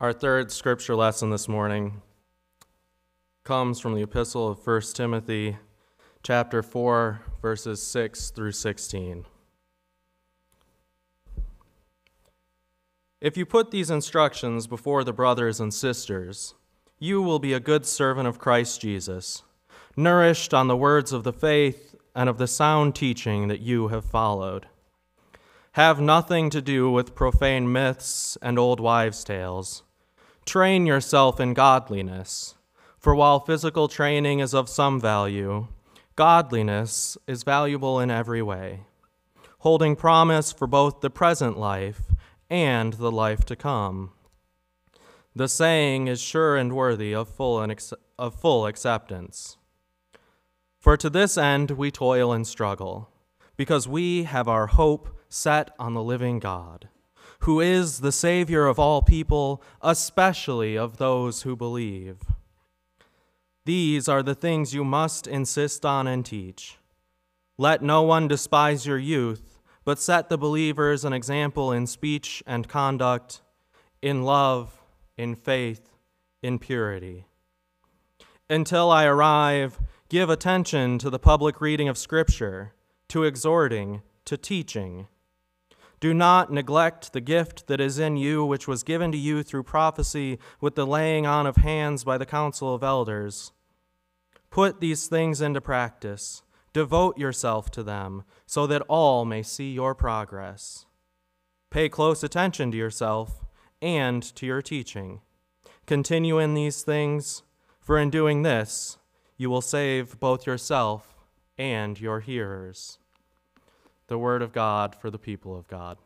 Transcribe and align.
Our 0.00 0.12
third 0.12 0.50
scripture 0.50 0.96
lesson 0.96 1.30
this 1.30 1.46
morning 1.46 2.02
comes 3.44 3.78
from 3.78 3.94
the 3.94 4.02
epistle 4.02 4.48
of 4.48 4.66
1 4.66 4.80
Timothy 4.92 5.56
chapter 6.24 6.64
4 6.64 7.20
verses 7.40 7.80
6 7.80 8.30
through 8.30 8.50
16. 8.50 9.24
If 13.20 13.36
you 13.36 13.46
put 13.46 13.70
these 13.70 13.88
instructions 13.88 14.66
before 14.66 15.04
the 15.04 15.12
brothers 15.12 15.60
and 15.60 15.72
sisters, 15.72 16.54
you 16.98 17.22
will 17.22 17.38
be 17.38 17.52
a 17.52 17.60
good 17.60 17.86
servant 17.86 18.26
of 18.26 18.40
Christ 18.40 18.80
Jesus, 18.80 19.44
nourished 19.96 20.52
on 20.52 20.66
the 20.66 20.76
words 20.76 21.12
of 21.12 21.22
the 21.22 21.32
faith 21.32 21.94
and 22.16 22.28
of 22.28 22.38
the 22.38 22.48
sound 22.48 22.96
teaching 22.96 23.46
that 23.46 23.60
you 23.60 23.88
have 23.88 24.04
followed. 24.04 24.66
Have 25.74 26.00
nothing 26.00 26.50
to 26.50 26.62
do 26.62 26.88
with 26.88 27.16
profane 27.16 27.72
myths 27.72 28.38
and 28.40 28.60
old 28.60 28.78
wives' 28.78 29.24
tales. 29.24 29.82
Train 30.46 30.86
yourself 30.86 31.40
in 31.40 31.52
godliness, 31.52 32.54
for 32.96 33.12
while 33.12 33.40
physical 33.40 33.88
training 33.88 34.38
is 34.38 34.54
of 34.54 34.68
some 34.68 35.00
value, 35.00 35.66
godliness 36.14 37.18
is 37.26 37.42
valuable 37.42 37.98
in 37.98 38.08
every 38.08 38.40
way, 38.40 38.84
holding 39.58 39.96
promise 39.96 40.52
for 40.52 40.68
both 40.68 41.00
the 41.00 41.10
present 41.10 41.58
life 41.58 42.02
and 42.48 42.92
the 42.92 43.10
life 43.10 43.44
to 43.46 43.56
come. 43.56 44.12
The 45.34 45.48
saying 45.48 46.06
is 46.06 46.20
sure 46.20 46.56
and 46.56 46.72
worthy 46.72 47.12
of 47.12 47.28
full, 47.28 47.58
of 48.16 48.40
full 48.40 48.66
acceptance. 48.66 49.56
For 50.78 50.96
to 50.96 51.10
this 51.10 51.36
end 51.36 51.72
we 51.72 51.90
toil 51.90 52.32
and 52.32 52.46
struggle, 52.46 53.10
because 53.56 53.88
we 53.88 54.22
have 54.22 54.46
our 54.46 54.68
hope 54.68 55.10
set 55.34 55.70
on 55.78 55.94
the 55.94 56.02
living 56.02 56.38
God, 56.38 56.88
who 57.40 57.60
is 57.60 58.00
the 58.00 58.12
Savior 58.12 58.66
of 58.66 58.78
all 58.78 59.02
people, 59.02 59.62
especially 59.82 60.76
of 60.76 60.96
those 60.96 61.42
who 61.42 61.56
believe. 61.56 62.20
These 63.64 64.08
are 64.08 64.22
the 64.22 64.34
things 64.34 64.74
you 64.74 64.84
must 64.84 65.26
insist 65.26 65.84
on 65.84 66.06
and 66.06 66.24
teach. 66.24 66.78
Let 67.56 67.82
no 67.82 68.02
one 68.02 68.28
despise 68.28 68.86
your 68.86 68.98
youth, 68.98 69.58
but 69.84 69.98
set 69.98 70.28
the 70.28 70.38
believers 70.38 71.04
an 71.04 71.12
example 71.12 71.72
in 71.72 71.86
speech 71.86 72.42
and 72.46 72.68
conduct, 72.68 73.42
in 74.02 74.22
love, 74.22 74.82
in 75.16 75.34
faith, 75.34 75.90
in 76.42 76.58
purity. 76.58 77.26
Until 78.50 78.90
I 78.90 79.04
arrive, 79.04 79.78
Give 80.14 80.30
attention 80.30 80.98
to 80.98 81.10
the 81.10 81.18
public 81.18 81.60
reading 81.60 81.88
of 81.88 81.98
Scripture, 81.98 82.72
to 83.08 83.24
exhorting, 83.24 84.02
to 84.26 84.36
teaching. 84.36 85.08
Do 86.04 86.12
not 86.12 86.52
neglect 86.52 87.14
the 87.14 87.22
gift 87.22 87.66
that 87.66 87.80
is 87.80 87.98
in 87.98 88.18
you, 88.18 88.44
which 88.44 88.68
was 88.68 88.82
given 88.82 89.10
to 89.12 89.16
you 89.16 89.42
through 89.42 89.62
prophecy 89.62 90.38
with 90.60 90.74
the 90.74 90.86
laying 90.86 91.24
on 91.26 91.46
of 91.46 91.56
hands 91.56 92.04
by 92.04 92.18
the 92.18 92.26
council 92.26 92.74
of 92.74 92.84
elders. 92.84 93.52
Put 94.50 94.80
these 94.80 95.06
things 95.06 95.40
into 95.40 95.62
practice. 95.62 96.42
Devote 96.74 97.16
yourself 97.16 97.70
to 97.70 97.82
them, 97.82 98.24
so 98.44 98.66
that 98.66 98.82
all 98.82 99.24
may 99.24 99.42
see 99.42 99.72
your 99.72 99.94
progress. 99.94 100.84
Pay 101.70 101.88
close 101.88 102.22
attention 102.22 102.70
to 102.72 102.76
yourself 102.76 103.46
and 103.80 104.22
to 104.34 104.44
your 104.44 104.60
teaching. 104.60 105.22
Continue 105.86 106.38
in 106.38 106.52
these 106.52 106.82
things, 106.82 107.44
for 107.80 107.98
in 107.98 108.10
doing 108.10 108.42
this, 108.42 108.98
you 109.38 109.48
will 109.48 109.62
save 109.62 110.20
both 110.20 110.46
yourself 110.46 111.16
and 111.56 111.98
your 111.98 112.20
hearers. 112.20 112.98
The 114.08 114.18
word 114.18 114.42
of 114.42 114.52
God 114.52 114.94
for 114.94 115.10
the 115.10 115.18
people 115.18 115.56
of 115.56 115.66
God. 115.66 115.96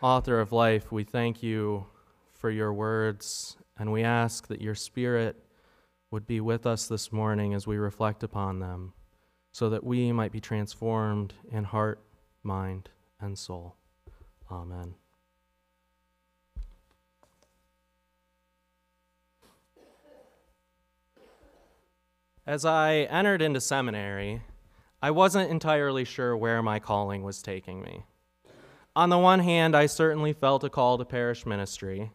Author 0.00 0.38
of 0.38 0.52
life, 0.52 0.92
we 0.92 1.02
thank 1.02 1.42
you 1.42 1.86
for 2.32 2.50
your 2.50 2.72
words, 2.72 3.56
and 3.76 3.90
we 3.90 4.04
ask 4.04 4.46
that 4.46 4.62
your 4.62 4.76
Spirit 4.76 5.36
would 6.12 6.26
be 6.26 6.40
with 6.40 6.66
us 6.66 6.86
this 6.86 7.12
morning 7.12 7.52
as 7.52 7.66
we 7.66 7.76
reflect 7.76 8.22
upon 8.22 8.60
them, 8.60 8.92
so 9.50 9.68
that 9.70 9.82
we 9.82 10.12
might 10.12 10.30
be 10.30 10.40
transformed 10.40 11.34
in 11.50 11.64
heart, 11.64 12.00
mind, 12.44 12.88
and 13.20 13.36
soul. 13.36 13.74
Amen. 14.50 14.94
As 22.48 22.64
I 22.64 23.00
entered 23.10 23.42
into 23.42 23.60
seminary, 23.60 24.40
I 25.02 25.10
wasn't 25.10 25.50
entirely 25.50 26.06
sure 26.06 26.34
where 26.34 26.62
my 26.62 26.78
calling 26.78 27.22
was 27.22 27.42
taking 27.42 27.82
me. 27.82 28.06
On 28.96 29.10
the 29.10 29.18
one 29.18 29.40
hand, 29.40 29.76
I 29.76 29.84
certainly 29.84 30.32
felt 30.32 30.64
a 30.64 30.70
call 30.70 30.96
to 30.96 31.04
parish 31.04 31.44
ministry. 31.44 32.10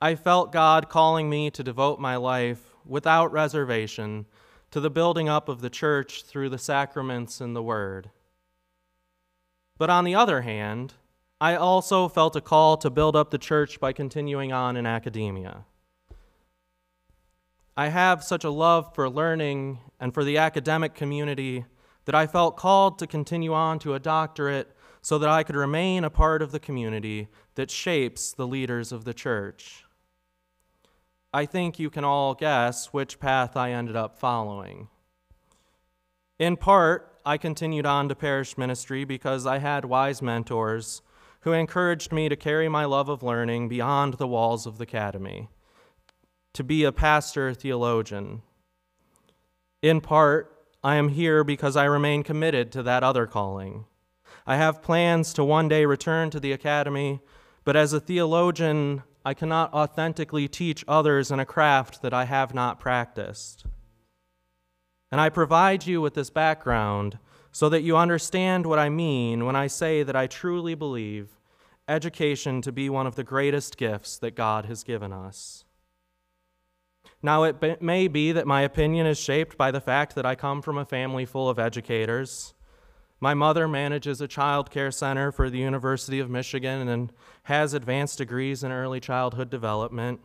I 0.00 0.16
felt 0.16 0.50
God 0.50 0.88
calling 0.88 1.30
me 1.30 1.48
to 1.52 1.62
devote 1.62 2.00
my 2.00 2.16
life 2.16 2.74
without 2.84 3.30
reservation 3.30 4.26
to 4.72 4.80
the 4.80 4.90
building 4.90 5.28
up 5.28 5.48
of 5.48 5.60
the 5.60 5.70
church 5.70 6.24
through 6.24 6.48
the 6.48 6.58
sacraments 6.58 7.40
and 7.40 7.54
the 7.54 7.62
word. 7.62 8.10
But 9.78 9.90
on 9.90 10.02
the 10.02 10.16
other 10.16 10.40
hand, 10.40 10.94
I 11.40 11.54
also 11.54 12.08
felt 12.08 12.34
a 12.34 12.40
call 12.40 12.76
to 12.78 12.90
build 12.90 13.14
up 13.14 13.30
the 13.30 13.38
church 13.38 13.78
by 13.78 13.92
continuing 13.92 14.52
on 14.52 14.76
in 14.76 14.86
academia. 14.86 15.66
I 17.76 17.88
have 17.88 18.22
such 18.22 18.44
a 18.44 18.50
love 18.50 18.94
for 18.94 19.08
learning 19.08 19.78
and 19.98 20.12
for 20.12 20.24
the 20.24 20.36
academic 20.36 20.94
community 20.94 21.64
that 22.04 22.14
I 22.14 22.26
felt 22.26 22.56
called 22.56 22.98
to 22.98 23.06
continue 23.06 23.54
on 23.54 23.78
to 23.78 23.94
a 23.94 24.00
doctorate 24.00 24.76
so 25.00 25.18
that 25.18 25.30
I 25.30 25.42
could 25.42 25.56
remain 25.56 26.04
a 26.04 26.10
part 26.10 26.42
of 26.42 26.52
the 26.52 26.60
community 26.60 27.28
that 27.54 27.70
shapes 27.70 28.32
the 28.32 28.46
leaders 28.46 28.92
of 28.92 29.04
the 29.04 29.14
church. 29.14 29.84
I 31.32 31.46
think 31.46 31.78
you 31.78 31.88
can 31.88 32.04
all 32.04 32.34
guess 32.34 32.88
which 32.88 33.18
path 33.18 33.56
I 33.56 33.70
ended 33.70 33.96
up 33.96 34.18
following. 34.18 34.88
In 36.38 36.56
part, 36.56 37.20
I 37.24 37.38
continued 37.38 37.86
on 37.86 38.08
to 38.10 38.14
parish 38.14 38.58
ministry 38.58 39.04
because 39.04 39.46
I 39.46 39.58
had 39.58 39.86
wise 39.86 40.20
mentors 40.20 41.00
who 41.40 41.52
encouraged 41.52 42.12
me 42.12 42.28
to 42.28 42.36
carry 42.36 42.68
my 42.68 42.84
love 42.84 43.08
of 43.08 43.22
learning 43.22 43.68
beyond 43.70 44.14
the 44.14 44.28
walls 44.28 44.66
of 44.66 44.76
the 44.76 44.84
academy 44.84 45.48
to 46.54 46.64
be 46.64 46.84
a 46.84 46.92
pastor 46.92 47.54
theologian. 47.54 48.42
In 49.80 50.00
part, 50.00 50.66
I 50.84 50.96
am 50.96 51.10
here 51.10 51.44
because 51.44 51.76
I 51.76 51.84
remain 51.84 52.22
committed 52.22 52.72
to 52.72 52.82
that 52.82 53.02
other 53.02 53.26
calling. 53.26 53.84
I 54.46 54.56
have 54.56 54.82
plans 54.82 55.32
to 55.34 55.44
one 55.44 55.68
day 55.68 55.84
return 55.84 56.30
to 56.30 56.40
the 56.40 56.52
academy, 56.52 57.20
but 57.64 57.76
as 57.76 57.92
a 57.92 58.00
theologian, 58.00 59.02
I 59.24 59.34
cannot 59.34 59.72
authentically 59.72 60.48
teach 60.48 60.84
others 60.88 61.30
in 61.30 61.38
a 61.38 61.46
craft 61.46 62.02
that 62.02 62.12
I 62.12 62.24
have 62.24 62.54
not 62.54 62.80
practiced. 62.80 63.64
And 65.12 65.20
I 65.20 65.28
provide 65.28 65.86
you 65.86 66.00
with 66.00 66.14
this 66.14 66.30
background 66.30 67.18
so 67.52 67.68
that 67.68 67.82
you 67.82 67.96
understand 67.96 68.66
what 68.66 68.78
I 68.78 68.88
mean 68.88 69.44
when 69.44 69.54
I 69.54 69.66
say 69.66 70.02
that 70.02 70.16
I 70.16 70.26
truly 70.26 70.74
believe 70.74 71.38
education 71.86 72.62
to 72.62 72.72
be 72.72 72.88
one 72.88 73.06
of 73.06 73.14
the 73.14 73.24
greatest 73.24 73.76
gifts 73.76 74.18
that 74.18 74.34
God 74.34 74.64
has 74.64 74.82
given 74.82 75.12
us. 75.12 75.64
Now, 77.22 77.44
it 77.44 77.80
may 77.80 78.08
be 78.08 78.32
that 78.32 78.48
my 78.48 78.62
opinion 78.62 79.06
is 79.06 79.18
shaped 79.18 79.56
by 79.56 79.70
the 79.70 79.80
fact 79.80 80.16
that 80.16 80.26
I 80.26 80.34
come 80.34 80.60
from 80.60 80.76
a 80.76 80.84
family 80.84 81.24
full 81.24 81.48
of 81.48 81.58
educators. 81.58 82.52
My 83.20 83.32
mother 83.32 83.68
manages 83.68 84.20
a 84.20 84.26
child 84.26 84.70
care 84.72 84.90
center 84.90 85.30
for 85.30 85.48
the 85.48 85.58
University 85.58 86.18
of 86.18 86.28
Michigan 86.28 86.88
and 86.88 87.12
has 87.44 87.74
advanced 87.74 88.18
degrees 88.18 88.64
in 88.64 88.72
early 88.72 88.98
childhood 88.98 89.50
development. 89.50 90.20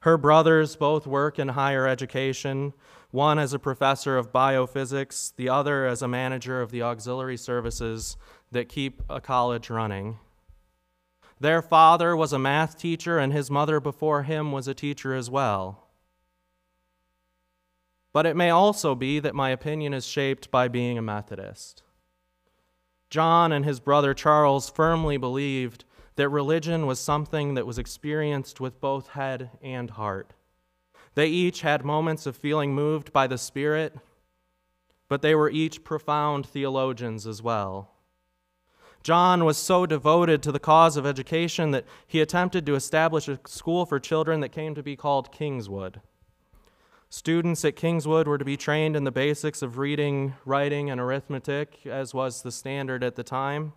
Her 0.00 0.16
brothers 0.16 0.76
both 0.76 1.08
work 1.08 1.40
in 1.40 1.48
higher 1.48 1.88
education, 1.88 2.74
one 3.10 3.40
as 3.40 3.52
a 3.52 3.58
professor 3.58 4.16
of 4.16 4.32
biophysics, 4.32 5.34
the 5.34 5.48
other 5.48 5.86
as 5.86 6.02
a 6.02 6.06
manager 6.06 6.62
of 6.62 6.70
the 6.70 6.82
auxiliary 6.82 7.36
services 7.36 8.16
that 8.52 8.68
keep 8.68 9.02
a 9.10 9.20
college 9.20 9.68
running. 9.68 10.20
Their 11.40 11.60
father 11.60 12.14
was 12.14 12.32
a 12.32 12.38
math 12.38 12.78
teacher, 12.78 13.18
and 13.18 13.32
his 13.32 13.50
mother 13.50 13.80
before 13.80 14.22
him 14.22 14.52
was 14.52 14.68
a 14.68 14.74
teacher 14.74 15.12
as 15.12 15.28
well. 15.28 15.85
But 18.16 18.24
it 18.24 18.34
may 18.34 18.48
also 18.48 18.94
be 18.94 19.18
that 19.18 19.34
my 19.34 19.50
opinion 19.50 19.92
is 19.92 20.06
shaped 20.06 20.50
by 20.50 20.68
being 20.68 20.96
a 20.96 21.02
Methodist. 21.02 21.82
John 23.10 23.52
and 23.52 23.62
his 23.62 23.78
brother 23.78 24.14
Charles 24.14 24.70
firmly 24.70 25.18
believed 25.18 25.84
that 26.14 26.30
religion 26.30 26.86
was 26.86 26.98
something 26.98 27.52
that 27.52 27.66
was 27.66 27.76
experienced 27.78 28.58
with 28.58 28.80
both 28.80 29.08
head 29.08 29.50
and 29.60 29.90
heart. 29.90 30.32
They 31.14 31.26
each 31.26 31.60
had 31.60 31.84
moments 31.84 32.24
of 32.24 32.38
feeling 32.38 32.74
moved 32.74 33.12
by 33.12 33.26
the 33.26 33.36
Spirit, 33.36 33.94
but 35.10 35.20
they 35.20 35.34
were 35.34 35.50
each 35.50 35.84
profound 35.84 36.46
theologians 36.46 37.26
as 37.26 37.42
well. 37.42 37.90
John 39.02 39.44
was 39.44 39.58
so 39.58 39.84
devoted 39.84 40.42
to 40.44 40.52
the 40.52 40.58
cause 40.58 40.96
of 40.96 41.04
education 41.04 41.70
that 41.72 41.84
he 42.06 42.22
attempted 42.22 42.64
to 42.64 42.76
establish 42.76 43.28
a 43.28 43.38
school 43.46 43.84
for 43.84 44.00
children 44.00 44.40
that 44.40 44.52
came 44.52 44.74
to 44.74 44.82
be 44.82 44.96
called 44.96 45.30
Kingswood. 45.30 46.00
Students 47.08 47.64
at 47.64 47.76
Kingswood 47.76 48.26
were 48.28 48.38
to 48.38 48.44
be 48.44 48.56
trained 48.56 48.96
in 48.96 49.04
the 49.04 49.12
basics 49.12 49.62
of 49.62 49.78
reading, 49.78 50.34
writing, 50.44 50.90
and 50.90 51.00
arithmetic, 51.00 51.86
as 51.86 52.12
was 52.12 52.42
the 52.42 52.52
standard 52.52 53.02
at 53.04 53.14
the 53.14 53.22
time. 53.22 53.72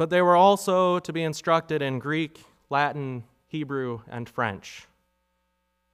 but 0.00 0.08
they 0.08 0.22
were 0.22 0.34
also 0.34 0.98
to 0.98 1.12
be 1.12 1.22
instructed 1.22 1.82
in 1.82 1.98
Greek, 1.98 2.42
Latin, 2.70 3.22
Hebrew, 3.48 4.00
and 4.08 4.26
French. 4.26 4.86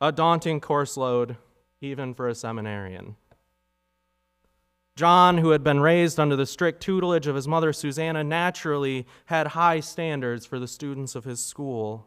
A 0.00 0.12
daunting 0.12 0.60
course 0.60 0.96
load, 0.96 1.36
even 1.80 2.14
for 2.14 2.28
a 2.28 2.34
seminarian. 2.36 3.16
John, 4.94 5.38
who 5.38 5.50
had 5.50 5.64
been 5.64 5.80
raised 5.80 6.20
under 6.20 6.36
the 6.36 6.46
strict 6.46 6.80
tutelage 6.80 7.26
of 7.26 7.34
his 7.34 7.48
mother 7.48 7.72
Susanna, 7.72 8.22
naturally 8.22 9.08
had 9.24 9.48
high 9.48 9.80
standards 9.80 10.46
for 10.46 10.60
the 10.60 10.68
students 10.68 11.16
of 11.16 11.24
his 11.24 11.44
school. 11.44 12.06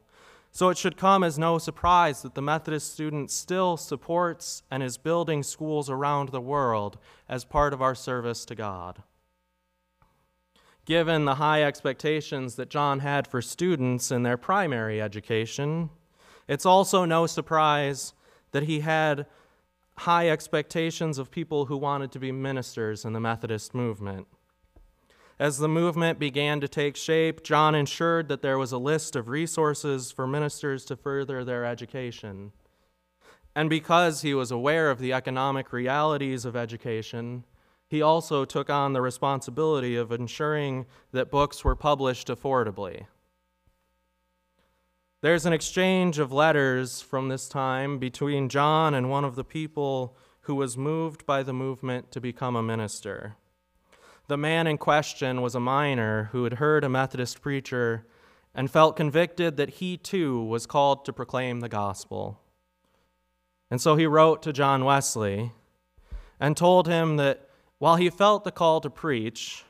So 0.51 0.69
it 0.69 0.77
should 0.77 0.97
come 0.97 1.23
as 1.23 1.37
no 1.37 1.57
surprise 1.57 2.21
that 2.23 2.35
the 2.35 2.41
Methodist 2.41 2.91
student 2.91 3.31
still 3.31 3.77
supports 3.77 4.63
and 4.71 4.81
is 4.81 4.97
building 4.97 5.43
schools 5.43 5.89
around 5.89 6.29
the 6.29 6.41
world 6.41 6.97
as 7.27 7.45
part 7.45 7.73
of 7.73 7.81
our 7.81 7.95
service 7.95 8.45
to 8.45 8.55
God. 8.55 9.03
Given 10.85 11.25
the 11.25 11.35
high 11.35 11.61
expectations 11.63 12.55
that 12.55 12.69
John 12.69 12.99
had 12.99 13.27
for 13.27 13.43
students 13.43 14.09
in 14.09 14.23
their 14.23 14.37
primary 14.37 14.99
education, 14.99 15.91
it's 16.47 16.65
also 16.65 17.05
no 17.05 17.27
surprise 17.27 18.13
that 18.51 18.63
he 18.63 18.79
had 18.79 19.27
high 19.97 20.29
expectations 20.29 21.19
of 21.19 21.29
people 21.29 21.65
who 21.65 21.77
wanted 21.77 22.11
to 22.13 22.19
be 22.19 22.31
ministers 22.31 23.05
in 23.05 23.13
the 23.13 23.19
Methodist 23.19 23.75
movement. 23.75 24.25
As 25.39 25.57
the 25.57 25.69
movement 25.69 26.19
began 26.19 26.59
to 26.59 26.67
take 26.67 26.97
shape, 26.97 27.43
John 27.43 27.73
ensured 27.73 28.27
that 28.27 28.41
there 28.41 28.57
was 28.57 28.73
a 28.73 28.77
list 28.77 29.15
of 29.15 29.29
resources 29.29 30.11
for 30.11 30.27
ministers 30.27 30.83
to 30.85 30.97
further 30.97 31.45
their 31.45 31.63
education. 31.63 32.51
And 33.55 33.69
because 33.69 34.21
he 34.21 34.33
was 34.33 34.51
aware 34.51 34.91
of 34.91 34.99
the 34.99 35.13
economic 35.13 35.71
realities 35.71 36.43
of 36.43 36.57
education, 36.57 37.45
he 37.87 38.01
also 38.01 38.43
took 38.43 38.69
on 38.69 38.91
the 38.91 39.01
responsibility 39.01 39.95
of 39.95 40.11
ensuring 40.11 40.85
that 41.13 41.31
books 41.31 41.63
were 41.63 41.75
published 41.75 42.27
affordably. 42.27 43.05
There's 45.21 45.45
an 45.45 45.53
exchange 45.53 46.19
of 46.19 46.33
letters 46.33 47.01
from 47.01 47.29
this 47.29 47.47
time 47.47 47.97
between 47.97 48.49
John 48.49 48.93
and 48.93 49.09
one 49.09 49.25
of 49.25 49.35
the 49.35 49.43
people 49.45 50.17
who 50.41 50.55
was 50.55 50.77
moved 50.77 51.25
by 51.25 51.43
the 51.43 51.53
movement 51.53 52.11
to 52.11 52.21
become 52.21 52.55
a 52.55 52.63
minister. 52.63 53.37
The 54.29 54.37
man 54.37 54.67
in 54.67 54.77
question 54.77 55.41
was 55.41 55.55
a 55.55 55.59
miner 55.59 56.29
who 56.33 56.43
had 56.43 56.53
heard 56.53 56.83
a 56.83 56.89
Methodist 56.89 57.41
preacher 57.41 58.05
and 58.53 58.69
felt 58.69 58.95
convicted 58.95 59.57
that 59.57 59.71
he 59.71 59.97
too 59.97 60.43
was 60.43 60.67
called 60.67 61.03
to 61.05 61.13
proclaim 61.13 61.61
the 61.61 61.67
gospel. 61.67 62.39
And 63.71 63.81
so 63.81 63.95
he 63.95 64.05
wrote 64.05 64.43
to 64.43 64.53
John 64.53 64.85
Wesley 64.85 65.53
and 66.39 66.55
told 66.55 66.87
him 66.87 67.17
that 67.17 67.49
while 67.79 67.95
he 67.95 68.11
felt 68.11 68.43
the 68.43 68.51
call 68.51 68.81
to 68.81 68.89
preach, 68.91 69.65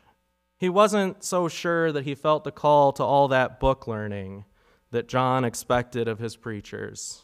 he 0.58 0.68
wasn't 0.68 1.24
so 1.24 1.48
sure 1.48 1.94
that 1.94 2.04
he 2.04 2.14
felt 2.14 2.44
the 2.44 2.52
call 2.52 2.92
to 2.92 3.04
all 3.04 3.30
that 3.30 3.62
book 3.62 3.88
learning 3.88 4.44
that 4.92 5.08
John 5.08 5.46
expected 5.46 6.10
of 6.10 6.20
his 6.20 6.36
preachers. 6.36 7.24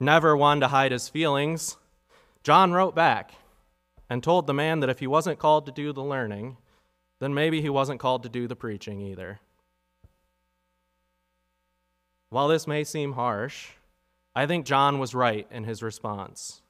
Never 0.00 0.34
one 0.34 0.60
to 0.60 0.68
hide 0.68 0.92
his 0.92 1.10
feelings, 1.10 1.76
John 2.42 2.72
wrote 2.72 2.94
back 2.94 3.34
and 4.10 4.22
told 4.22 4.46
the 4.46 4.54
man 4.54 4.80
that 4.80 4.90
if 4.90 5.00
he 5.00 5.06
wasn't 5.06 5.38
called 5.38 5.66
to 5.66 5.72
do 5.72 5.92
the 5.92 6.02
learning, 6.02 6.56
then 7.20 7.34
maybe 7.34 7.60
he 7.60 7.68
wasn't 7.68 8.00
called 8.00 8.22
to 8.22 8.28
do 8.28 8.46
the 8.46 8.56
preaching 8.56 9.00
either. 9.00 9.40
While 12.30 12.48
this 12.48 12.66
may 12.66 12.84
seem 12.84 13.12
harsh, 13.12 13.70
I 14.34 14.46
think 14.46 14.66
John 14.66 14.98
was 14.98 15.14
right 15.14 15.46
in 15.50 15.64
his 15.64 15.82
response. 15.82 16.62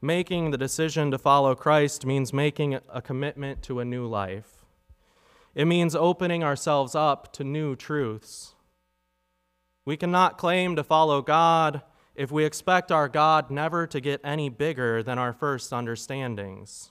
Making 0.00 0.50
the 0.50 0.58
decision 0.58 1.10
to 1.10 1.18
follow 1.18 1.54
Christ 1.54 2.06
means 2.06 2.32
making 2.32 2.78
a 2.92 3.02
commitment 3.02 3.62
to 3.64 3.80
a 3.80 3.84
new 3.84 4.06
life. 4.06 4.64
It 5.54 5.66
means 5.66 5.94
opening 5.94 6.44
ourselves 6.44 6.94
up 6.94 7.32
to 7.34 7.44
new 7.44 7.74
truths. 7.74 8.54
We 9.84 9.96
cannot 9.96 10.38
claim 10.38 10.76
to 10.76 10.84
follow 10.84 11.20
God 11.22 11.82
if 12.18 12.32
we 12.32 12.44
expect 12.44 12.90
our 12.90 13.08
God 13.08 13.48
never 13.48 13.86
to 13.86 14.00
get 14.00 14.20
any 14.24 14.48
bigger 14.48 15.04
than 15.04 15.18
our 15.18 15.32
first 15.32 15.72
understandings. 15.72 16.90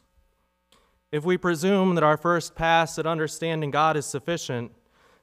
If 1.11 1.25
we 1.25 1.37
presume 1.37 1.95
that 1.95 2.03
our 2.03 2.15
first 2.15 2.55
pass 2.55 2.97
at 2.97 3.05
understanding 3.05 3.69
God 3.69 3.97
is 3.97 4.05
sufficient, 4.05 4.71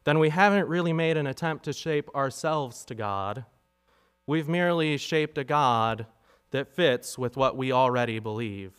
then 0.04 0.18
we 0.18 0.28
haven't 0.28 0.68
really 0.68 0.92
made 0.92 1.16
an 1.16 1.26
attempt 1.26 1.64
to 1.64 1.72
shape 1.72 2.14
ourselves 2.14 2.84
to 2.84 2.94
God. 2.94 3.46
We've 4.26 4.46
merely 4.46 4.98
shaped 4.98 5.38
a 5.38 5.44
God 5.44 6.04
that 6.50 6.68
fits 6.68 7.16
with 7.16 7.38
what 7.38 7.56
we 7.56 7.72
already 7.72 8.18
believe. 8.18 8.74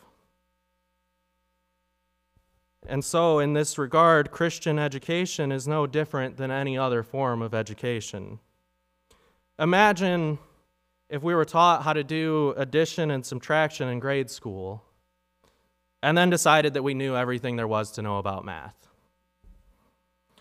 And 2.88 3.04
so, 3.04 3.39
in 3.39 3.54
this 3.54 3.80
regard, 3.80 4.30
Christian 4.30 4.78
education 4.78 5.51
is 5.51 5.68
no 5.68 5.88
different 5.88 6.38
than 6.38 6.51
any 6.51 6.78
other 6.78 7.01
form 7.01 7.42
of 7.42 7.56
education. 7.56 8.38
Imagine 9.57 10.38
if 11.10 11.22
we 11.22 11.36
were 11.36 11.46
taught 11.46 11.84
how 11.84 11.94
to 11.94 12.04
do 12.04 12.54
addition 12.57 13.12
and 13.12 13.25
subtraction 13.25 13.88
in 13.88 14.00
grade 14.00 14.30
school, 14.30 14.84
and 16.02 16.18
then 16.18 16.30
decided 16.30 16.74
that 16.74 16.84
we 16.84 16.94
knew 16.94 17.16
everything 17.16 17.56
there 17.56 17.68
was 17.68 17.92
to 17.92 18.02
know 18.02 18.18
about 18.18 18.46
math. 18.46 18.75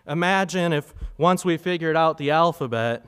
Imagine 0.06 0.72
if 0.72 0.93
once 1.16 1.44
we 1.44 1.56
figured 1.56 1.96
out 1.96 2.19
the 2.19 2.31
alphabet, 2.31 3.06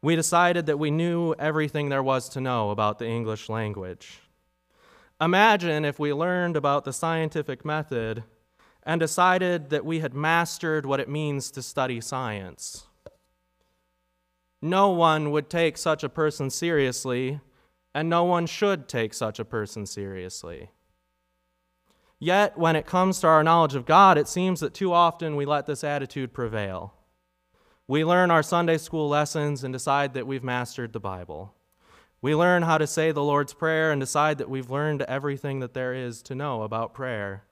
we 0.00 0.14
decided 0.14 0.66
that 0.66 0.78
we 0.78 0.90
knew 0.90 1.34
everything 1.38 1.88
there 1.88 2.02
was 2.02 2.28
to 2.28 2.40
know 2.40 2.70
about 2.70 2.98
the 2.98 3.06
English 3.06 3.48
language. 3.48 4.20
Imagine 5.20 5.84
if 5.84 5.98
we 5.98 6.12
learned 6.12 6.56
about 6.56 6.84
the 6.84 6.92
scientific 6.92 7.64
method 7.64 8.22
and 8.82 9.00
decided 9.00 9.70
that 9.70 9.84
we 9.84 10.00
had 10.00 10.12
mastered 10.12 10.84
what 10.84 11.00
it 11.00 11.08
means 11.08 11.50
to 11.50 11.62
study 11.62 12.00
science. 12.00 12.84
No 14.64 14.88
one 14.88 15.30
would 15.30 15.50
take 15.50 15.76
such 15.76 16.02
a 16.02 16.08
person 16.08 16.48
seriously, 16.48 17.38
and 17.94 18.08
no 18.08 18.24
one 18.24 18.46
should 18.46 18.88
take 18.88 19.12
such 19.12 19.38
a 19.38 19.44
person 19.44 19.84
seriously. 19.84 20.70
Yet, 22.18 22.56
when 22.56 22.74
it 22.74 22.86
comes 22.86 23.20
to 23.20 23.26
our 23.26 23.44
knowledge 23.44 23.74
of 23.74 23.84
God, 23.84 24.16
it 24.16 24.26
seems 24.26 24.60
that 24.60 24.72
too 24.72 24.90
often 24.90 25.36
we 25.36 25.44
let 25.44 25.66
this 25.66 25.84
attitude 25.84 26.32
prevail. 26.32 26.94
We 27.86 28.06
learn 28.06 28.30
our 28.30 28.42
Sunday 28.42 28.78
school 28.78 29.06
lessons 29.06 29.64
and 29.64 29.70
decide 29.70 30.14
that 30.14 30.26
we've 30.26 30.42
mastered 30.42 30.94
the 30.94 30.98
Bible. 30.98 31.52
We 32.22 32.34
learn 32.34 32.62
how 32.62 32.78
to 32.78 32.86
say 32.86 33.12
the 33.12 33.22
Lord's 33.22 33.52
Prayer 33.52 33.92
and 33.92 34.00
decide 34.00 34.38
that 34.38 34.48
we've 34.48 34.70
learned 34.70 35.02
everything 35.02 35.60
that 35.60 35.74
there 35.74 35.92
is 35.92 36.22
to 36.22 36.34
know 36.34 36.62
about 36.62 36.94
prayer. 36.94 37.44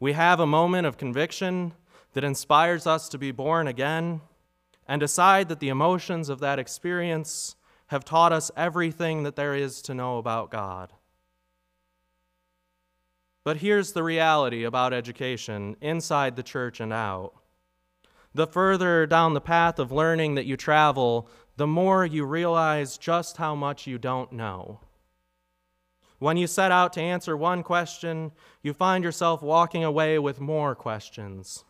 We 0.00 0.14
have 0.14 0.40
a 0.40 0.46
moment 0.46 0.86
of 0.86 0.96
conviction 0.96 1.74
that 2.14 2.24
inspires 2.24 2.86
us 2.86 3.10
to 3.10 3.18
be 3.18 3.32
born 3.32 3.68
again 3.68 4.22
and 4.86 5.00
decide 5.00 5.48
that 5.48 5.60
the 5.60 5.68
emotions 5.68 6.28
of 6.28 6.40
that 6.40 6.58
experience 6.58 7.56
have 7.88 8.04
taught 8.04 8.32
us 8.32 8.50
everything 8.56 9.22
that 9.22 9.36
there 9.36 9.54
is 9.54 9.82
to 9.82 9.94
know 9.94 10.18
about 10.18 10.50
God. 10.50 10.92
But 13.44 13.58
here's 13.58 13.92
the 13.92 14.02
reality 14.02 14.64
about 14.64 14.92
education 14.92 15.76
inside 15.80 16.36
the 16.36 16.42
church 16.42 16.80
and 16.80 16.92
out. 16.92 17.34
The 18.34 18.46
further 18.46 19.06
down 19.06 19.34
the 19.34 19.40
path 19.40 19.78
of 19.78 19.92
learning 19.92 20.36
that 20.36 20.46
you 20.46 20.56
travel, 20.56 21.28
the 21.56 21.66
more 21.66 22.06
you 22.06 22.24
realize 22.24 22.96
just 22.96 23.36
how 23.36 23.54
much 23.54 23.86
you 23.86 23.98
don't 23.98 24.32
know. 24.32 24.80
When 26.18 26.36
you 26.36 26.46
set 26.46 26.70
out 26.70 26.92
to 26.94 27.00
answer 27.00 27.36
one 27.36 27.62
question, 27.64 28.30
you 28.62 28.72
find 28.72 29.02
yourself 29.02 29.42
walking 29.42 29.82
away 29.82 30.18
with 30.20 30.40
more 30.40 30.74
questions. 30.74 31.64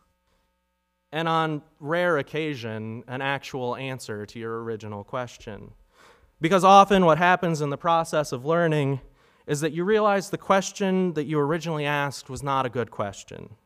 And 1.13 1.29
on 1.29 1.63
rare 1.79 2.17
occasion, 2.19 3.05
an 3.07 3.21
actual 3.21 3.77
answer 3.77 4.25
to 4.25 4.39
your 4.39 4.63
original 4.63 5.05
question. 5.05 5.73
Because 6.41 6.65
often 6.65 7.05
what 7.05 7.19
happens 7.19 7.61
in 7.61 7.71
the 7.71 7.77
process 7.77 8.33
of 8.33 8.45
learning 8.47 9.01
is 9.47 9.61
that 9.61 9.73
you 9.73 9.85
realize 9.85 10.31
the 10.31 10.39
question 10.39 11.13
that 11.13 11.25
you 11.25 11.39
originally 11.39 11.85
asked 11.85 12.31
was 12.31 12.43
not 12.43 12.65
a 12.67 12.71
good 12.71 12.91
question. 12.91 13.57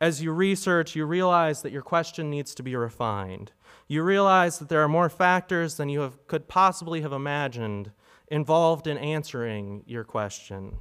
As 0.00 0.22
you 0.22 0.32
research, 0.32 0.94
you 0.94 1.06
realize 1.06 1.62
that 1.62 1.72
your 1.72 1.82
question 1.82 2.30
needs 2.30 2.54
to 2.54 2.62
be 2.62 2.76
refined. 2.76 3.52
You 3.88 4.02
realize 4.02 4.58
that 4.58 4.68
there 4.68 4.82
are 4.82 4.88
more 4.88 5.08
factors 5.08 5.76
than 5.76 5.88
you 5.88 6.00
have, 6.00 6.26
could 6.26 6.48
possibly 6.48 7.00
have 7.00 7.12
imagined 7.12 7.90
involved 8.28 8.86
in 8.86 8.98
answering 8.98 9.82
your 9.86 10.04
question. 10.04 10.78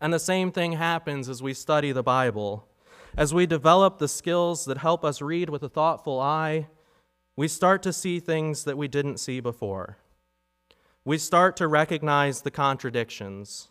And 0.00 0.12
the 0.12 0.18
same 0.18 0.52
thing 0.52 0.72
happens 0.72 1.28
as 1.28 1.42
we 1.42 1.54
study 1.54 1.92
the 1.92 2.02
Bible. 2.02 2.68
As 3.16 3.32
we 3.32 3.46
develop 3.46 3.98
the 3.98 4.08
skills 4.08 4.64
that 4.64 4.78
help 4.78 5.04
us 5.04 5.22
read 5.22 5.48
with 5.48 5.62
a 5.62 5.68
thoughtful 5.68 6.20
eye, 6.20 6.66
we 7.36 7.46
start 7.46 7.80
to 7.84 7.92
see 7.92 8.18
things 8.18 8.64
that 8.64 8.76
we 8.76 8.88
didn't 8.88 9.18
see 9.18 9.38
before. 9.38 9.98
We 11.04 11.18
start 11.18 11.56
to 11.58 11.68
recognize 11.68 12.42
the 12.42 12.50
contradictions. 12.50 13.68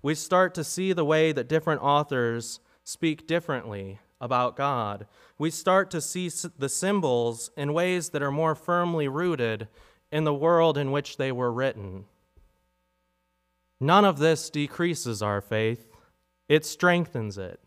We 0.00 0.14
start 0.14 0.54
to 0.54 0.62
see 0.62 0.92
the 0.92 1.04
way 1.04 1.32
that 1.32 1.48
different 1.48 1.82
authors 1.82 2.60
speak 2.84 3.26
differently 3.26 3.98
about 4.20 4.56
God. 4.56 5.06
We 5.38 5.50
start 5.50 5.90
to 5.90 6.00
see 6.00 6.30
the 6.56 6.68
symbols 6.68 7.50
in 7.56 7.74
ways 7.74 8.10
that 8.10 8.22
are 8.22 8.30
more 8.30 8.54
firmly 8.54 9.08
rooted 9.08 9.66
in 10.12 10.22
the 10.22 10.34
world 10.34 10.78
in 10.78 10.92
which 10.92 11.16
they 11.16 11.32
were 11.32 11.52
written. 11.52 12.04
None 13.80 14.04
of 14.04 14.18
this 14.18 14.50
decreases 14.50 15.20
our 15.20 15.40
faith, 15.40 15.88
it 16.48 16.64
strengthens 16.64 17.38
it. 17.38 17.58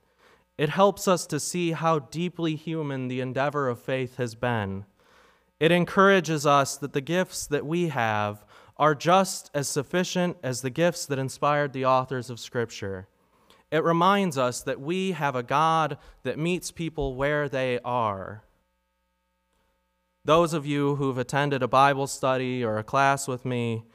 It 0.58 0.70
helps 0.70 1.08
us 1.08 1.28
to 1.28 1.40
see 1.40 1.72
how 1.72 2.00
deeply 2.00 2.56
human 2.56 3.08
the 3.08 3.22
endeavor 3.22 3.70
of 3.70 3.80
faith 3.80 4.18
has 4.18 4.34
been. 4.34 4.86
It 5.60 5.72
encourages 5.72 6.46
us 6.46 6.78
that 6.78 6.94
the 6.94 7.02
gifts 7.02 7.46
that 7.48 7.66
we 7.66 7.90
have 7.90 8.44
are 8.78 8.96
just 8.96 9.50
as 9.54 9.68
sufficient 9.68 10.38
as 10.44 10.62
the 10.62 10.70
gifts 10.70 11.06
that 11.08 11.20
inspired 11.20 11.74
the 11.74 11.86
authors 11.86 12.30
of 12.30 12.40
Scripture. 12.40 13.08
It 13.72 13.84
reminds 13.84 14.38
us 14.38 14.62
that 14.62 14.80
we 14.80 15.12
have 15.12 15.36
a 15.36 15.44
God 15.44 15.98
that 16.24 16.40
meets 16.40 16.72
people 16.72 17.16
where 17.16 17.50
they 17.50 17.80
are. 17.84 18.44
Those 20.24 20.54
of 20.54 20.66
you 20.66 20.96
who've 20.96 21.18
attended 21.18 21.64
a 21.64 21.68
Bible 21.68 22.08
study 22.08 22.64
or 22.64 22.78
a 22.78 22.84
class 22.84 23.28
with 23.28 23.46
me 23.46 23.86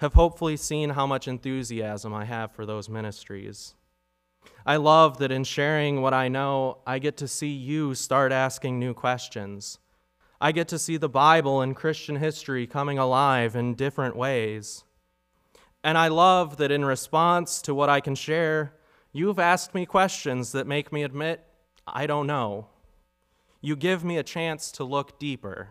have 0.00 0.14
hopefully 0.14 0.56
seen 0.56 0.90
how 0.90 1.06
much 1.06 1.28
enthusiasm 1.28 2.12
I 2.12 2.24
have 2.24 2.52
for 2.52 2.66
those 2.66 2.88
ministries. 2.88 3.74
I 4.66 4.76
love 4.76 5.18
that 5.18 5.30
in 5.30 5.44
sharing 5.44 6.00
what 6.00 6.14
I 6.14 6.28
know, 6.28 6.78
I 6.86 6.98
get 6.98 7.16
to 7.18 7.28
see 7.28 7.48
you 7.48 7.94
start 7.94 8.32
asking 8.32 8.78
new 8.78 8.94
questions. 8.94 9.78
I 10.40 10.52
get 10.52 10.68
to 10.68 10.78
see 10.78 10.96
the 10.96 11.08
Bible 11.08 11.60
and 11.60 11.76
Christian 11.76 12.16
history 12.16 12.66
coming 12.66 12.98
alive 12.98 13.56
in 13.56 13.74
different 13.74 14.16
ways. 14.16 14.84
And 15.82 15.98
I 15.98 16.08
love 16.08 16.56
that 16.56 16.70
in 16.70 16.84
response 16.84 17.60
to 17.62 17.74
what 17.74 17.90
I 17.90 18.00
can 18.00 18.14
share, 18.14 18.74
you've 19.12 19.38
asked 19.38 19.74
me 19.74 19.84
questions 19.84 20.52
that 20.52 20.66
make 20.66 20.92
me 20.92 21.02
admit 21.02 21.44
I 21.86 22.06
don't 22.06 22.26
know. 22.26 22.68
You 23.60 23.76
give 23.76 24.02
me 24.04 24.16
a 24.16 24.22
chance 24.22 24.72
to 24.72 24.84
look 24.84 25.18
deeper. 25.18 25.70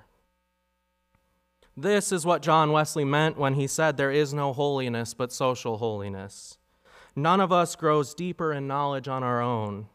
This 1.76 2.12
is 2.12 2.26
what 2.26 2.44
John 2.44 2.72
Wesley 2.72 3.06
meant 3.06 3.38
when 3.38 3.56
he 3.56 3.66
said 3.66 3.98
there 3.98 4.12
is 4.12 4.34
no 4.34 4.54
holiness 4.54 5.16
but 5.16 5.32
social 5.32 5.78
holiness. 5.78 6.58
None 7.16 7.40
of 7.40 7.52
us 7.52 7.76
grows 7.76 8.14
deeper 8.14 8.52
in 8.54 8.68
knowledge 8.68 9.08
on 9.08 9.24
our 9.24 9.42
own. 9.42 9.88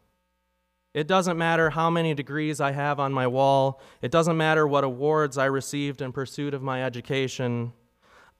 It 0.93 1.07
doesn't 1.07 1.37
matter 1.37 1.69
how 1.69 1.89
many 1.89 2.13
degrees 2.13 2.59
I 2.59 2.71
have 2.71 2.99
on 2.99 3.13
my 3.13 3.27
wall. 3.27 3.81
It 4.01 4.11
doesn't 4.11 4.37
matter 4.37 4.65
what 4.67 4.83
awards 4.83 5.37
I 5.37 5.45
received 5.45 6.01
in 6.01 6.11
pursuit 6.11 6.53
of 6.53 6.63
my 6.63 6.83
education. 6.83 7.73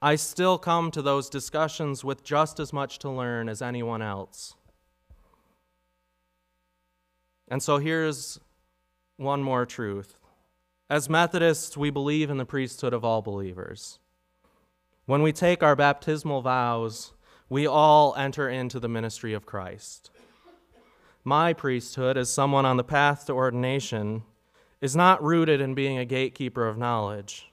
I 0.02 0.16
still 0.16 0.58
come 0.58 0.90
to 0.92 1.02
those 1.02 1.30
discussions 1.30 2.02
with 2.02 2.24
just 2.24 2.58
as 2.58 2.72
much 2.72 2.98
to 3.00 3.10
learn 3.10 3.48
as 3.48 3.62
anyone 3.62 4.02
else. 4.02 4.54
And 7.48 7.62
so 7.62 7.78
here's 7.78 8.40
one 9.16 9.42
more 9.42 9.66
truth. 9.66 10.18
As 10.88 11.08
Methodists, 11.08 11.76
we 11.76 11.90
believe 11.90 12.30
in 12.30 12.38
the 12.38 12.44
priesthood 12.44 12.92
of 12.92 13.04
all 13.04 13.22
believers. 13.22 13.98
When 15.06 15.22
we 15.22 15.32
take 15.32 15.62
our 15.62 15.76
baptismal 15.76 16.42
vows, 16.42 17.12
we 17.50 17.66
all 17.66 18.14
enter 18.16 18.48
into 18.48 18.78
the 18.78 18.88
ministry 18.88 19.34
of 19.34 19.44
Christ. 19.44 20.10
My 21.24 21.52
priesthood, 21.52 22.16
as 22.16 22.32
someone 22.32 22.64
on 22.64 22.76
the 22.76 22.84
path 22.84 23.26
to 23.26 23.32
ordination, 23.32 24.22
is 24.80 24.96
not 24.96 25.22
rooted 25.22 25.60
in 25.60 25.74
being 25.74 25.98
a 25.98 26.04
gatekeeper 26.04 26.66
of 26.66 26.78
knowledge. 26.78 27.50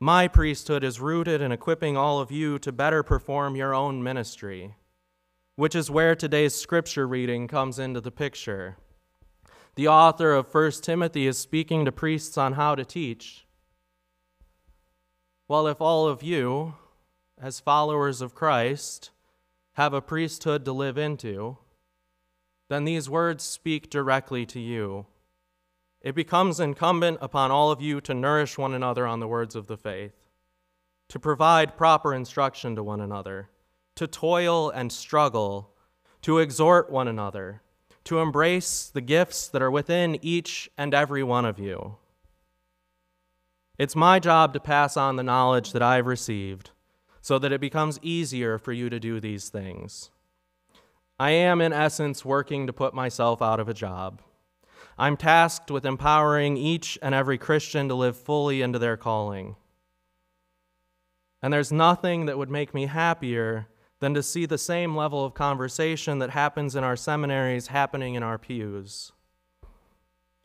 My 0.00 0.28
priesthood 0.28 0.82
is 0.82 0.98
rooted 0.98 1.40
in 1.40 1.52
equipping 1.52 1.96
all 1.96 2.20
of 2.20 2.32
you 2.32 2.58
to 2.58 2.72
better 2.72 3.02
perform 3.02 3.54
your 3.54 3.74
own 3.74 4.02
ministry, 4.02 4.74
which 5.56 5.74
is 5.74 5.90
where 5.90 6.14
today's 6.14 6.54
scripture 6.54 7.06
reading 7.06 7.46
comes 7.46 7.78
into 7.78 8.00
the 8.00 8.10
picture. 8.10 8.78
The 9.74 9.88
author 9.88 10.32
of 10.32 10.52
1 10.52 10.70
Timothy 10.82 11.26
is 11.26 11.38
speaking 11.38 11.84
to 11.84 11.92
priests 11.92 12.38
on 12.38 12.54
how 12.54 12.74
to 12.74 12.84
teach. 12.84 13.46
Well, 15.48 15.66
if 15.66 15.82
all 15.82 16.08
of 16.08 16.22
you, 16.22 16.74
as 17.40 17.60
followers 17.60 18.20
of 18.20 18.34
Christ, 18.34 19.10
have 19.74 19.92
a 19.92 20.00
priesthood 20.00 20.64
to 20.64 20.72
live 20.72 20.96
into, 20.96 21.58
then 22.68 22.84
these 22.84 23.10
words 23.10 23.44
speak 23.44 23.90
directly 23.90 24.46
to 24.46 24.58
you. 24.58 25.06
It 26.00 26.14
becomes 26.14 26.60
incumbent 26.60 27.18
upon 27.20 27.50
all 27.50 27.70
of 27.70 27.82
you 27.82 28.00
to 28.02 28.14
nourish 28.14 28.56
one 28.56 28.74
another 28.74 29.06
on 29.06 29.20
the 29.20 29.28
words 29.28 29.54
of 29.54 29.66
the 29.66 29.76
faith, 29.76 30.14
to 31.08 31.18
provide 31.18 31.76
proper 31.76 32.14
instruction 32.14 32.74
to 32.76 32.82
one 32.82 33.00
another, 33.00 33.50
to 33.96 34.06
toil 34.06 34.70
and 34.70 34.90
struggle, 34.90 35.70
to 36.22 36.38
exhort 36.38 36.90
one 36.90 37.06
another, 37.06 37.60
to 38.04 38.20
embrace 38.20 38.88
the 38.88 39.00
gifts 39.00 39.46
that 39.48 39.62
are 39.62 39.70
within 39.70 40.18
each 40.22 40.70
and 40.78 40.94
every 40.94 41.22
one 41.22 41.44
of 41.44 41.58
you. 41.58 41.96
It's 43.78 43.94
my 43.94 44.18
job 44.18 44.54
to 44.54 44.60
pass 44.60 44.96
on 44.96 45.16
the 45.16 45.22
knowledge 45.22 45.72
that 45.72 45.82
I've 45.82 46.06
received 46.06 46.70
so 47.26 47.40
that 47.40 47.50
it 47.50 47.60
becomes 47.60 47.98
easier 48.02 48.56
for 48.56 48.72
you 48.72 48.88
to 48.88 49.00
do 49.00 49.18
these 49.18 49.48
things. 49.48 50.10
I 51.18 51.32
am, 51.32 51.60
in 51.60 51.72
essence, 51.72 52.24
working 52.24 52.68
to 52.68 52.72
put 52.72 52.94
myself 52.94 53.42
out 53.42 53.58
of 53.58 53.68
a 53.68 53.74
job. 53.74 54.22
I'm 54.96 55.16
tasked 55.16 55.68
with 55.68 55.84
empowering 55.84 56.56
each 56.56 56.96
and 57.02 57.16
every 57.16 57.36
Christian 57.36 57.88
to 57.88 57.96
live 57.96 58.16
fully 58.16 58.62
into 58.62 58.78
their 58.78 58.96
calling. 58.96 59.56
And 61.42 61.52
there's 61.52 61.72
nothing 61.72 62.26
that 62.26 62.38
would 62.38 62.48
make 62.48 62.72
me 62.72 62.86
happier 62.86 63.66
than 63.98 64.14
to 64.14 64.22
see 64.22 64.46
the 64.46 64.56
same 64.56 64.94
level 64.94 65.24
of 65.24 65.34
conversation 65.34 66.20
that 66.20 66.30
happens 66.30 66.76
in 66.76 66.84
our 66.84 66.94
seminaries 66.94 67.66
happening 67.66 68.14
in 68.14 68.22
our 68.22 68.38
pews. 68.38 69.10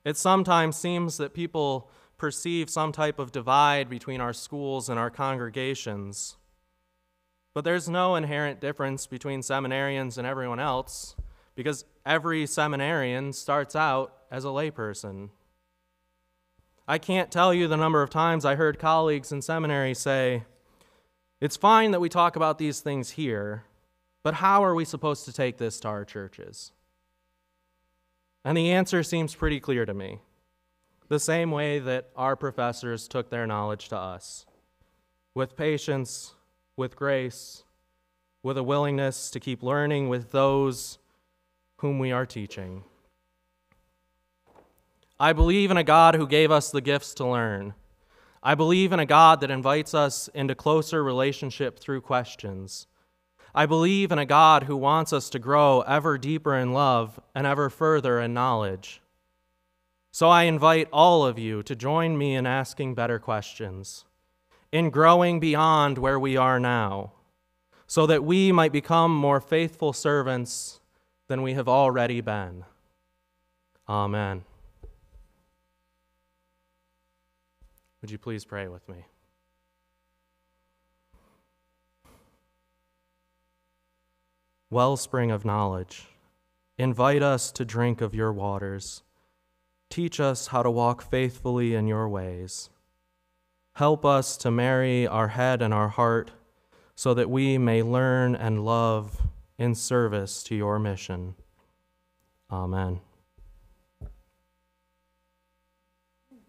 It 0.03 0.17
sometimes 0.17 0.77
seems 0.77 1.17
that 1.17 1.35
people 1.35 1.91
perceive 2.17 2.71
some 2.71 2.91
type 2.91 3.19
of 3.19 3.31
divide 3.31 3.87
between 3.87 4.19
our 4.19 4.33
schools 4.33 4.89
and 4.89 4.97
our 4.97 5.11
congregations. 5.11 6.37
But 7.53 7.63
there's 7.63 7.89
no 7.89 8.15
inherent 8.15 8.61
difference 8.61 9.07
between 9.07 9.41
seminarians 9.41 10.17
and 10.17 10.25
everyone 10.25 10.59
else 10.59 11.15
because 11.55 11.85
every 12.05 12.45
seminarian 12.45 13.33
starts 13.33 13.75
out 13.75 14.13
as 14.31 14.45
a 14.45 14.49
layperson. 14.49 15.29
I 16.87 16.97
can't 16.97 17.31
tell 17.31 17.53
you 17.53 17.67
the 17.67 17.77
number 17.77 18.01
of 18.01 18.09
times 18.09 18.45
I 18.45 18.55
heard 18.55 18.79
colleagues 18.79 19.31
in 19.31 19.41
seminary 19.41 19.93
say, 19.93 20.43
It's 21.39 21.57
fine 21.57 21.91
that 21.91 21.99
we 21.99 22.09
talk 22.09 22.35
about 22.35 22.57
these 22.57 22.79
things 22.79 23.11
here, 23.11 23.65
but 24.23 24.35
how 24.35 24.63
are 24.63 24.75
we 24.75 24.85
supposed 24.85 25.25
to 25.25 25.33
take 25.33 25.57
this 25.57 25.79
to 25.81 25.89
our 25.89 26.05
churches? 26.05 26.71
And 28.43 28.57
the 28.57 28.71
answer 28.71 29.03
seems 29.03 29.35
pretty 29.35 29.59
clear 29.59 29.85
to 29.85 29.93
me 29.93 30.19
the 31.09 31.19
same 31.19 31.51
way 31.51 31.77
that 31.77 32.09
our 32.15 32.37
professors 32.37 33.05
took 33.05 33.29
their 33.29 33.45
knowledge 33.45 33.89
to 33.89 33.97
us 33.97 34.45
with 35.35 35.57
patience 35.57 36.35
with 36.81 36.95
grace, 36.95 37.63
with 38.41 38.57
a 38.57 38.63
willingness 38.63 39.29
to 39.29 39.39
keep 39.39 39.61
learning 39.61 40.09
with 40.09 40.31
those 40.31 40.97
whom 41.77 41.99
we 41.99 42.11
are 42.11 42.25
teaching. 42.25 42.83
I 45.19 45.31
believe 45.33 45.69
in 45.69 45.77
a 45.77 45.83
God 45.83 46.15
who 46.15 46.25
gave 46.25 46.49
us 46.49 46.71
the 46.71 46.81
gifts 46.81 47.13
to 47.13 47.27
learn. 47.27 47.75
I 48.41 48.55
believe 48.55 48.91
in 48.91 48.99
a 48.99 49.05
God 49.05 49.41
that 49.41 49.51
invites 49.51 49.93
us 49.93 50.27
into 50.33 50.55
closer 50.55 51.03
relationship 51.03 51.77
through 51.77 52.01
questions. 52.01 52.87
I 53.53 53.67
believe 53.67 54.11
in 54.11 54.17
a 54.17 54.25
God 54.25 54.63
who 54.63 54.75
wants 54.75 55.13
us 55.13 55.29
to 55.29 55.37
grow 55.37 55.81
ever 55.81 56.17
deeper 56.17 56.55
in 56.55 56.73
love 56.73 57.19
and 57.35 57.45
ever 57.45 57.69
further 57.69 58.19
in 58.19 58.33
knowledge. 58.33 59.03
So 60.11 60.29
I 60.29 60.43
invite 60.43 60.89
all 60.91 61.27
of 61.27 61.37
you 61.37 61.61
to 61.61 61.75
join 61.75 62.17
me 62.17 62.33
in 62.33 62.47
asking 62.47 62.95
better 62.95 63.19
questions 63.19 64.05
in 64.71 64.89
growing 64.89 65.39
beyond 65.39 65.97
where 65.97 66.19
we 66.19 66.37
are 66.37 66.59
now, 66.59 67.11
so 67.87 68.05
that 68.05 68.23
we 68.23 68.51
might 68.51 68.71
become 68.71 69.13
more 69.13 69.41
faithful 69.41 69.91
servants 69.93 70.79
than 71.27 71.41
we 71.41 71.53
have 71.53 71.67
already 71.67 72.21
been. 72.21 72.63
Amen. 73.87 74.43
Would 78.01 78.11
you 78.11 78.17
please 78.17 78.45
pray 78.45 78.67
with 78.67 78.87
me? 78.87 79.05
Wellspring 84.69 85.31
of 85.31 85.43
knowledge, 85.43 86.07
invite 86.77 87.21
us 87.21 87.51
to 87.51 87.65
drink 87.65 87.99
of 87.99 88.15
your 88.15 88.31
waters. 88.31 89.03
Teach 89.89 90.21
us 90.21 90.47
how 90.47 90.63
to 90.63 90.71
walk 90.71 91.01
faithfully 91.01 91.75
in 91.75 91.87
your 91.87 92.07
ways. 92.07 92.69
Help 93.73 94.05
us 94.05 94.37
to 94.37 94.51
marry 94.51 95.07
our 95.07 95.29
head 95.29 95.61
and 95.61 95.73
our 95.73 95.89
heart 95.89 96.31
so 96.95 97.13
that 97.13 97.29
we 97.29 97.57
may 97.57 97.81
learn 97.81 98.35
and 98.35 98.65
love 98.65 99.21
in 99.57 99.75
service 99.75 100.43
to 100.43 100.55
your 100.55 100.77
mission. 100.77 101.35
Amen. 102.51 102.99